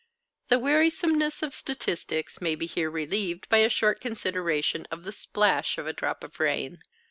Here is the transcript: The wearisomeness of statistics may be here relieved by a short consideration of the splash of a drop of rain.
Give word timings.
The 0.49 0.57
wearisomeness 0.57 1.43
of 1.43 1.53
statistics 1.53 2.41
may 2.41 2.55
be 2.55 2.65
here 2.65 2.89
relieved 2.89 3.47
by 3.49 3.57
a 3.57 3.69
short 3.69 4.01
consideration 4.01 4.87
of 4.89 5.03
the 5.03 5.11
splash 5.11 5.77
of 5.77 5.85
a 5.85 5.93
drop 5.93 6.23
of 6.23 6.39
rain. 6.39 6.79